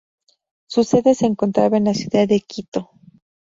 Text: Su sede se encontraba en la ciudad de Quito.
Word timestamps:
Su 0.67 0.83
sede 0.83 1.13
se 1.13 1.27
encontraba 1.27 1.77
en 1.77 1.83
la 1.83 1.93
ciudad 1.93 2.27
de 2.27 2.39
Quito. 2.39 2.89